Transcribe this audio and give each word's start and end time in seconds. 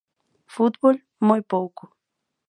Fútbol, 0.55 0.95
moi 1.27 1.41
pouco. 1.51 1.83